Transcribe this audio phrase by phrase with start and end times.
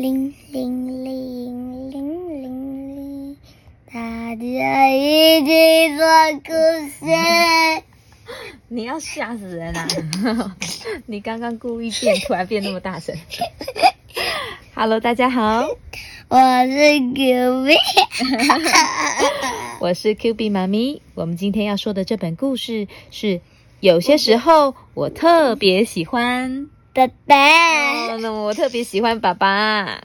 [0.00, 3.36] 铃铃铃铃铃铃，
[3.92, 6.06] 大家一起说
[6.42, 6.52] 故
[6.88, 7.04] 事。
[8.68, 10.56] 你要吓死人啊！
[11.04, 13.14] 你刚刚故意变，突然变那么大声。
[14.74, 15.68] Hello，大家好，
[16.28, 17.76] 我是 Q B，
[19.80, 21.02] 我是 Q B 妈咪。
[21.14, 23.42] 我们今天要说的这本故事是，
[23.80, 28.30] 有些时候我特别喜欢爸爸。
[28.30, 30.02] 我特别喜欢爸爸。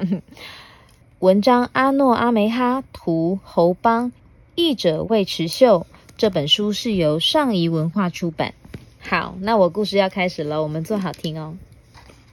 [1.20, 4.12] 文章阿诺阿梅哈，图侯邦，
[4.54, 5.88] 译者魏池秀。
[6.18, 8.54] 这本书是由上仪文化出版。
[9.02, 11.58] 好，那我故事要开始了，我们坐好听哦。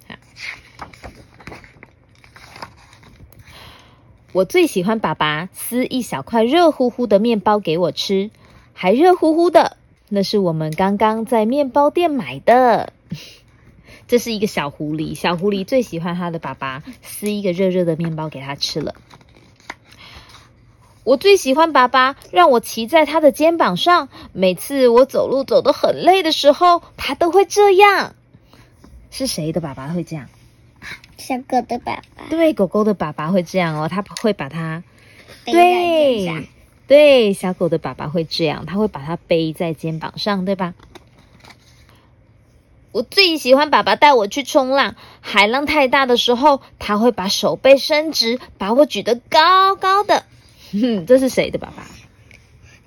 [0.07, 0.17] 好，
[4.33, 8.31] 我最喜欢爸爸撕一小块热乎乎的面包给我吃，
[8.75, 9.79] 还热乎乎的，
[10.11, 12.93] 那是我们刚刚在面包店买的。
[14.13, 18.95] 这是一个小狐狸，小狐狸最喜欢它的爸爸撕一个热热的面包给它吃了。
[21.03, 28.15] 我最喜欢爸爸让我骑在他的肩膀上，每次我走路走得很累的时候，他都会这样。
[29.11, 30.29] 是谁的爸爸会这样？
[31.17, 32.29] 小狗的爸爸。
[32.29, 34.85] 对，狗狗的爸爸会这样哦，他会把它
[35.47, 36.45] 背在肩上
[36.87, 40.75] 对，小狗的爸爸会这样，他会把它背在肩膀上，对吧？
[42.93, 50.25] 我最喜欢爸爸带我去冲浪，海浪太大的时候，他会把手背伸直，把我举得高高的。
[50.73, 51.85] 哼， 这是谁的爸爸？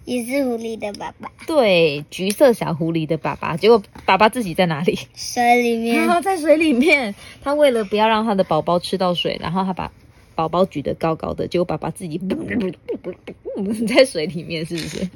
[0.05, 3.57] 也是狐狸的爸爸，对，橘色小狐狸的爸爸。
[3.57, 4.99] 结果爸爸自己在哪里？
[5.15, 6.05] 水里面。
[6.07, 7.15] 他在水里面。
[7.43, 9.91] 他为了不要让他的宝宝吃到水，然后他把
[10.35, 12.21] 宝宝举得高高的，结果爸爸自己
[13.89, 15.09] 在水里面，是不是？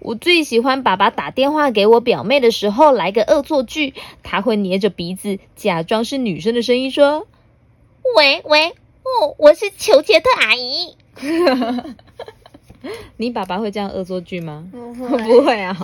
[0.00, 7.26] 我最喜欢爸爸打电话给我表妹的时候来个恶作剧，他会捏着鼻子，假装是女生的声音说
[8.16, 8.68] ：“喂喂，
[9.02, 10.96] 哦，我是裘杰特阿姨。
[13.18, 14.66] ”你爸爸会这样恶作剧吗？
[14.72, 15.76] 不会不会啊。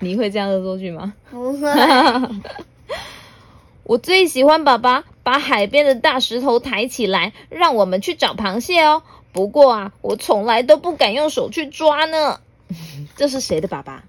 [0.00, 1.12] 你会这样恶作剧吗？
[1.30, 1.68] 不会。
[3.84, 9.02] 我最喜欢爸爸把海边的大石头抬起来，让我们去找螃蟹哦。
[9.32, 12.40] 不过啊，我从来都不敢用手去抓呢。
[13.16, 14.04] 这是谁的爸爸？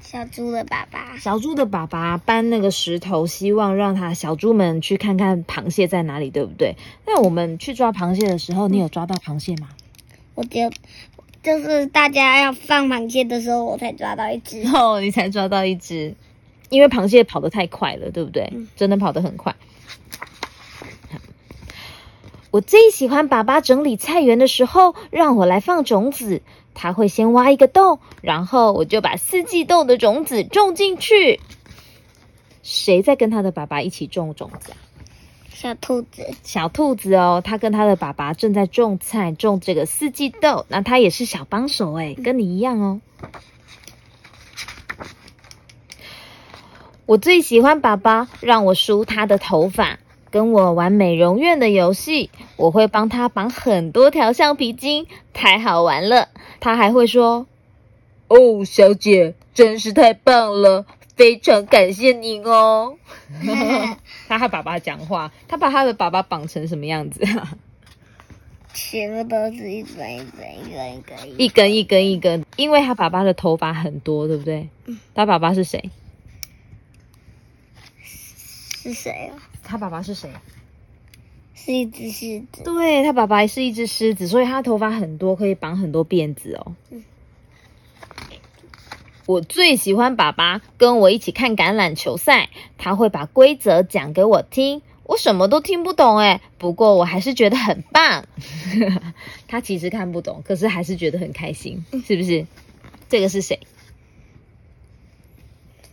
[0.00, 1.16] 小猪的爸爸。
[1.18, 6.76] 小猪的爸爸搬那个石头，希望让他小猪们去看看螃蟹在哪里，对不对？
[7.06, 9.68] 那我们去抓螃蟹的时候，你有抓到螃蟹吗？
[10.34, 10.70] 我就
[11.42, 14.62] 就是大家要放螃蟹的时候，我才抓到一只。
[14.74, 16.14] 哦，你才抓到一只，
[16.68, 18.52] 因为螃蟹跑得太快了，对不对？
[18.76, 19.54] 真的跑得很快。
[22.50, 26.42] 我最喜欢爸爸整理菜园的时候，让我来放种子。
[26.82, 31.38] 他会先挖一个洞，然后我就把四季豆的种子种进去。
[32.64, 34.76] 谁在跟他的爸爸一起种种子啊？
[35.48, 36.28] 小兔子。
[36.42, 40.66] 小兔子哦，他跟他的爸爸正在种菜，种这个四季豆。
[40.66, 43.00] 那他也是小帮手哎，跟你一样哦。
[47.06, 50.00] 我最喜欢爸爸让我梳他的头发，
[50.32, 52.30] 跟我玩美容院的游戏。
[52.56, 56.28] 我会帮他绑很多条橡皮筋，太好玩了。
[56.62, 57.44] 他还会说
[58.30, 60.86] ：“哦，小姐，真是太棒了，
[61.16, 62.96] 非常感谢您哦。
[64.28, 67.20] ”他和爸爸讲话，他把他的爸爸绑成什么样子？
[68.72, 74.68] 全部都是一根一根一根一根一根一根一根，因为他爸爸的头发很多，对不对？
[75.16, 75.90] 他爸爸是谁？
[78.00, 79.42] 是谁啊？
[79.64, 80.30] 他爸爸是谁？
[81.54, 82.62] 是一只狮子。
[82.64, 86.74] 对他爸爸是一只狮子，所以他头发很多，可以绑很多辫子哦。
[89.26, 98.26] 我最喜欢爸爸跟我一起看橄榄球赛，他会把规则讲给我听，我什么都听不懂哎，不过我还是觉得很棒。
[99.46, 102.46] 他其实看不懂，可是还是觉得很开心，是不是？
[103.08, 103.60] 这个是谁？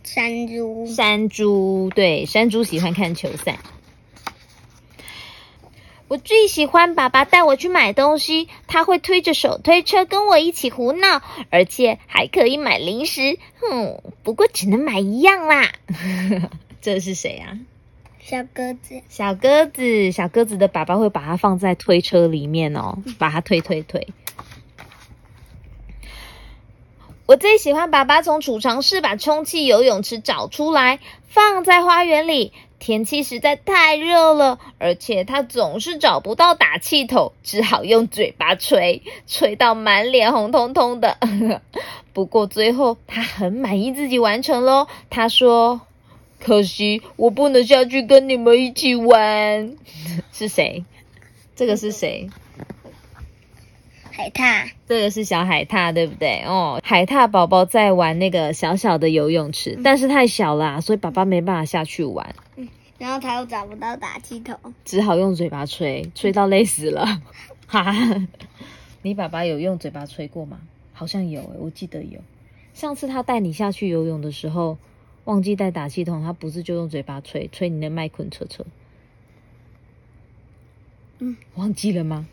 [0.02, 0.86] 山猪。
[0.86, 3.60] 山猪，对，山猪喜欢看球赛。
[6.10, 13.38] 我最喜欢爸爸带我去买东西，他会推着手推车跟我一起胡闹，而且还可以买零食。
[13.60, 15.70] 哼，不过只能买一样啦。
[16.82, 17.56] 这是谁啊？
[18.18, 19.00] 小鸽子。
[19.08, 24.08] 小鸽子，小鸽子的爸爸会把它放在推车里面哦，把它推推推。
[27.26, 30.98] 我最喜欢爸爸从储藏室把充气游泳池找出来，
[31.28, 32.52] 放在花园里。
[32.80, 41.18] 天气实在太热了，而且他总是找不到打气筒，只好用嘴巴吹，吹到满脸红彤彤的。
[42.12, 44.88] 不过最后他很满意自己完成喽。
[45.10, 45.82] 他说
[46.40, 49.76] ：“可惜我不能下去跟你们一起玩。
[50.32, 50.84] 是谁？
[51.54, 52.30] 这个是谁？
[54.12, 56.42] 海獭，这个是小海獭，对不对？
[56.44, 62.34] 哦，海獭宝宝在玩那个小小的游泳池，但是太小啦，所以爸爸没办法下去玩，
[62.98, 67.06] 然后他又找不到打气筒，只好用嘴巴吹，吹到累死了。
[67.66, 68.26] 哈哈，
[69.02, 70.60] 你爸爸有用嘴巴吹过吗？
[70.92, 72.20] 好像有诶，我记得有。
[72.74, 74.76] 上次他带你下去游泳的时候，
[75.24, 78.66] 忘记带打气筒，他不是就用嘴巴吹，吹你的麦昆车车？
[81.20, 82.26] 嗯，忘记了吗？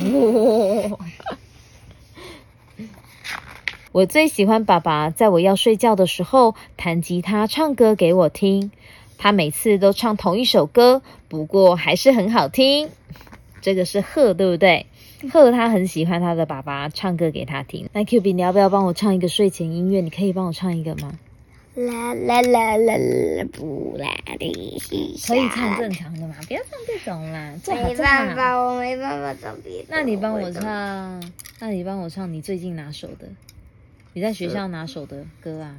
[3.92, 8.70] 我最喜欢爸爸在我要睡觉的时候弹吉他唱歌给我听。
[9.18, 12.88] 他每次都唱同一首歌，不过还是很好听。
[13.60, 14.86] 这个是鹤，对不对？
[15.32, 17.88] 鹤他很喜欢他的爸爸唱歌给他听。
[17.92, 20.00] 那 Q B，你要不要帮我唱一个睡前音乐？
[20.00, 21.12] 你可以帮我唱一个吗？
[21.74, 24.06] 啦啦啦啦啦，不啦
[24.38, 26.34] 的西可以唱正常的吗？
[26.46, 27.94] 不要唱这种啦，没。
[27.96, 29.86] 办法，我没办法唱别的。
[29.88, 30.50] 那你帮我。
[30.52, 31.22] 唱，
[31.60, 33.26] 那你帮我唱你最近拿手的，
[34.12, 35.78] 你在学校拿手的歌啊？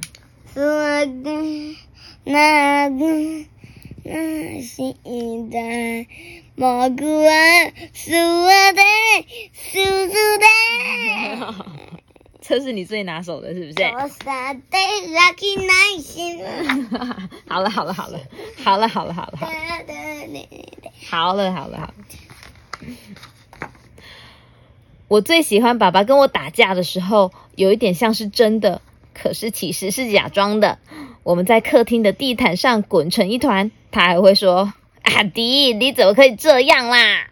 [0.54, 1.76] 那个
[2.24, 3.46] 那个
[4.02, 4.76] 那是
[5.50, 6.06] 的
[6.56, 7.34] 蘑菇啊，
[7.92, 8.82] 是我的
[9.52, 11.64] 叔叔的。
[12.46, 13.82] 这是你最拿手的，是不是？
[13.86, 16.44] 我傻的 lucky 耐心。
[17.48, 18.20] 好了好了好了
[18.62, 19.48] 好了好了好了好了
[21.08, 21.94] 好了好了好了。
[25.08, 28.82] 我最喜欢爸爸跟我打架的时候，有一点像是真的，
[29.14, 30.78] 可是其实是假装的。
[31.22, 37.26] 我们在客厅的地毯上滚成一团，他还会说：“阿迪，你怎么可以这样啦？”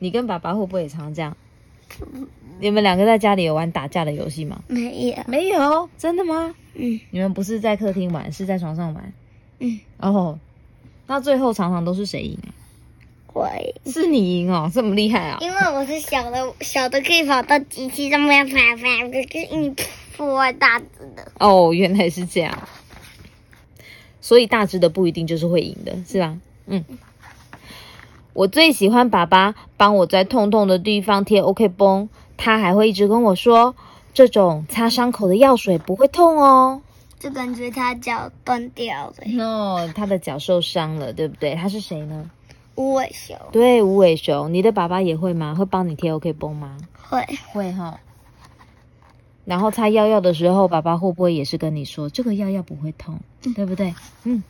[0.00, 1.36] 你跟爸爸会不会也常常这样？
[2.62, 4.62] 你们两个在家里有玩打架的游戏吗？
[4.68, 5.16] 没有。
[5.26, 6.54] 没有，真的吗？
[6.74, 9.12] 嗯你们不是在客厅玩，是在床上玩。
[9.58, 10.38] 嗯，哦，
[11.08, 12.54] 那最后常常都是谁赢啊？
[13.26, 13.74] 会。
[13.86, 15.38] 是你赢哦，这么厉害啊！
[15.40, 19.74] 因为我是小的，小的可以跑到机器上面爬爬，可是你
[20.16, 20.86] 破坏大只
[21.16, 21.32] 的。
[21.40, 22.56] 哦，原来是这样。
[24.20, 26.38] 所以大只的不一定就是会赢的，是吧？
[26.66, 26.84] 嗯。
[28.34, 32.08] 我最喜欢爸爸帮我在痛痛的地方贴 OK 绷，
[32.44, 33.76] 他还会一直跟我说，
[34.12, 36.82] 这种擦伤口的药水不会痛哦。
[37.20, 39.14] 就感觉他脚断掉了。
[39.44, 41.54] 哦，他的脚受伤了，对不对？
[41.54, 42.28] 他是谁呢？
[42.74, 44.52] 无尾熊对，无尾熊。
[44.52, 45.54] 你的爸爸也会吗？
[45.54, 46.76] 会帮你贴 OK 绷吗？
[47.08, 48.00] 会，会哈。
[49.44, 53.20] 然后擦药药的时候，爸爸会不会也是跟你说这个药药不会痛，
[53.54, 53.94] 对不对？
[54.24, 54.42] 嗯。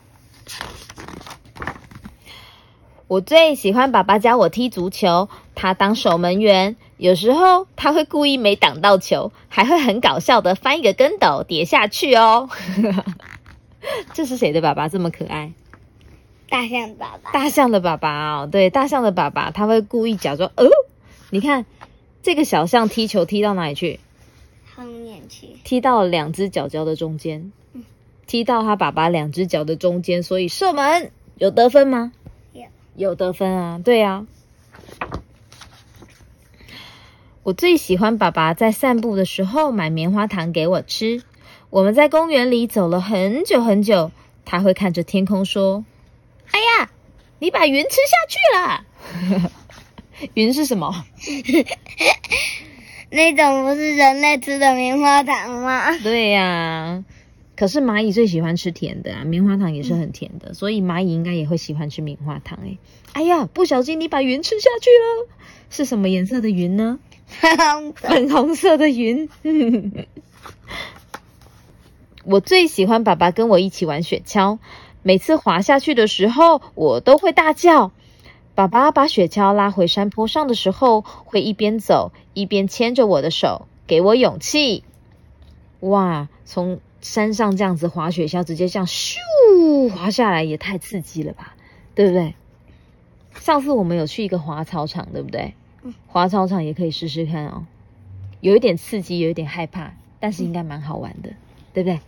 [3.07, 12.49] 我最喜欢爸爸教我踢足球，他当守门员，有时候他会故意没挡到球，还会很搞笑的翻一个跟斗跌下去哦。
[14.15, 15.53] 这是谁的爸爸这么可爱？
[16.49, 17.33] 大象爸爸。
[17.33, 20.67] 大象的爸爸哦，对，大象的爸爸他会故意假装，哦，
[21.31, 21.67] 你看
[22.23, 24.01] 这个小象踢球踢到哪里去？
[24.77, 25.49] 后面去。
[25.65, 27.85] 踢到两只脚脚的中间嗯，
[28.27, 32.13] 踢到他爸爸两只脚的中间，所以射门有得分吗？
[32.53, 32.65] 有。
[32.97, 34.27] 有得分啊，对啊。
[37.45, 41.25] 我最喜欢爸爸在散步的时候买棉花糖给我吃。
[41.71, 44.13] 我们在公园里走了很久很久，
[44.45, 45.85] 他会看着天空说
[46.53, 46.93] ：“哎呀，
[47.41, 49.51] 你把云吃下去了。
[50.35, 51.05] ”云是什么？
[53.11, 55.99] 那种不是人类吃的棉花糖吗？
[55.99, 57.05] 对呀、
[57.57, 62.79] 可是蚂蚁最喜欢吃甜的啊，棉花糖也是很甜的，所以蚂蚁应该也会喜欢吃棉花糖诶。
[63.15, 65.29] 哎呀，不小心你把云吃下去了，
[65.71, 67.01] 是什么颜色的云呢？
[67.97, 69.29] 粉红色的云。
[72.25, 74.59] 我最喜欢爸爸跟我一起玩雪橇，
[75.03, 77.91] 每次滑下去的时候，我都会大叫。
[78.55, 84.85] 爸爸把雪橇拉回山坡上的时候，会一边走一边牵着我的手，给我勇气。
[85.81, 89.17] 哇，从山上这样子滑雪橇，直接这样咻
[89.89, 91.57] 滑下来，也太刺激了吧，
[91.95, 92.35] 对不对？
[93.35, 95.55] 上次我们有去一个滑草场，对不对？
[96.07, 97.67] 滑草场也可以试试看哦，
[98.41, 101.31] 有一点刺激，有一点害怕，但是应该蛮好玩的，
[101.73, 102.01] 对不对？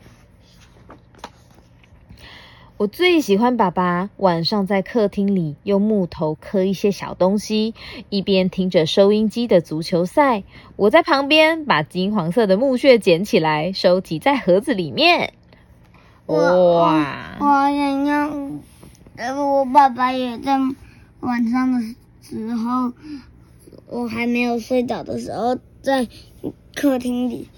[2.77, 7.73] 我最喜欢爸爸晚上在客厅里用木头刻一些小东西，
[8.11, 10.43] 一边听着收音机的足球赛，
[10.75, 15.35] 我在旁边把金黄色的木屑捡起来，收集在盒子里面。
[16.27, 17.37] 哇！
[17.39, 18.29] 我想要，
[19.17, 20.59] 呃，我爸爸也在
[21.21, 21.81] 晚上的
[22.23, 22.93] 时候，
[23.95, 26.09] 我还没有睡着的时候，在
[26.75, 27.49] 客厅里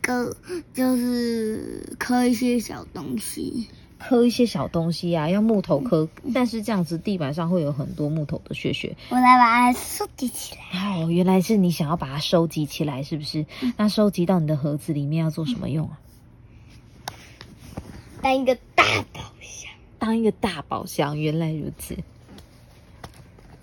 [0.00, 0.36] 个
[0.72, 3.66] 就是刻一些小东西。
[3.98, 8.96] 刻一些小东西啊，用木头刻，但是这样子地板上会有很多木头的屑屑。
[9.08, 11.02] 我来把它收集起来。
[11.02, 13.44] 哦，原来是你想要把它收集起来，是不是？
[13.76, 15.98] 那收集到你的盒子里面要做什么用啊？
[18.22, 21.18] 当一个大宝箱，当一个大宝箱。
[21.18, 21.96] 原来如此。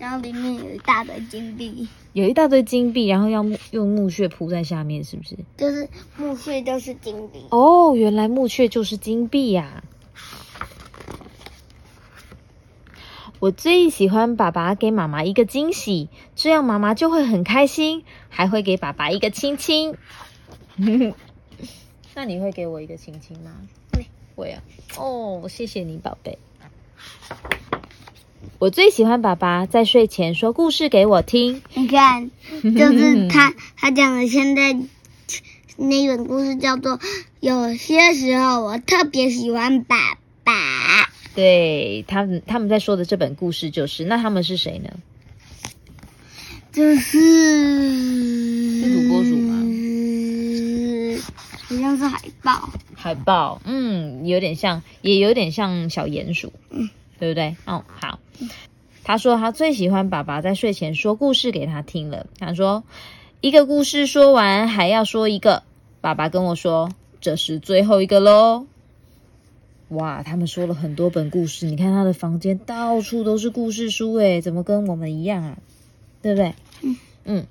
[0.02, 5.38] 然后里面有一大堆金币，有一大堆金币，然后要木用木屑铺在下面，是不是？
[5.56, 7.44] 就是木屑就是金币。
[7.50, 9.84] 哦，原来木屑就是金币呀、
[13.38, 19.94] 我最喜欢爸爸给妈妈一个惊喜，这样妈妈就会很开心，还会给爸爸一个亲亲。
[22.16, 23.52] 那你会给我一个亲亲吗？
[23.92, 24.60] 会，会啊。
[24.98, 26.36] 哦，谢谢你，宝贝。
[28.58, 31.62] 我最喜欢爸爸在睡前说故事给我听。
[31.74, 32.30] 你看，
[32.62, 34.72] 就是他他讲的现在
[35.76, 36.98] 那本故事叫做
[37.40, 39.96] 《有些时候我特别喜欢爸
[40.44, 40.52] 爸》。
[41.34, 44.90] 对他们，他们在说的这本故事就是，那他们是谁呢？
[46.72, 47.00] 就是
[48.80, 51.20] 是土拨鼠吗嗯，
[51.68, 52.70] 好像是海豹。
[52.94, 57.56] 海豹，嗯，有点像，也有点像小鼹鼠，嗯，对不对？
[57.64, 58.18] 哦，好。
[59.04, 62.26] 他说他最喜欢爸爸在睡前说故事给他听了。
[62.38, 62.84] 他说，
[63.40, 65.62] 一个故事说完还要说一个。
[66.00, 68.66] 爸爸跟我说，这是最后一个喽。
[69.88, 75.58] 哇，他们说了很多本故事，你看他的房间到处都是故事书，诶，怎么跟我们一样啊？
[76.22, 76.54] 对不对？
[76.80, 77.46] 嗯嗯。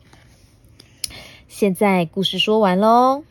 [1.47, 3.23] 现在故事说完喽。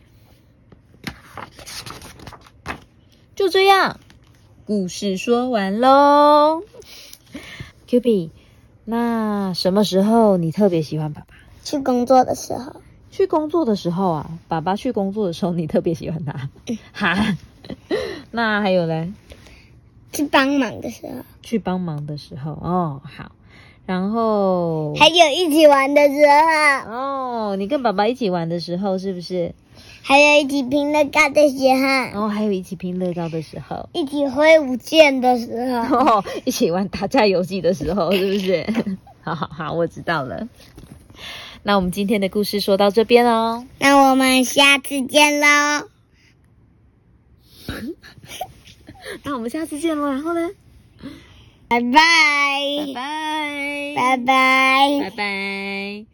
[3.34, 3.98] 就这样，
[4.66, 6.62] 故事说完喽。
[7.90, 8.30] Q B，
[8.84, 11.34] 那什么时候你特别喜欢爸爸？
[11.64, 12.76] 去工作的时候，
[13.10, 16.48] 去工作的时候啊，爸爸去工作的时候，你特别喜欢他。
[16.92, 17.36] 哈，
[18.30, 19.12] 那还有嘞？
[20.12, 23.32] 去帮忙的时候，去帮忙的时候哦，好。
[23.86, 26.14] 然后还有一起玩的时
[26.86, 29.52] 候，哦，你跟爸爸一起玩的时候是不是？
[30.02, 35.98] 还有一起拼乐高的时候，然后还有一起拼乐高的时候，一起挥舞剑的时候。
[35.98, 38.66] 哦，一起玩打架游戏的时候，是不是？
[39.22, 40.48] 好好好，我知道了。
[41.62, 43.66] 那我们今天的故事说到这边哦。
[43.78, 45.88] 那我们下次见喽，
[49.22, 50.10] 那我们下次见喽。
[50.10, 50.50] 然后呢？
[51.68, 51.92] 拜拜，
[52.94, 56.06] 拜拜，拜拜拜拜。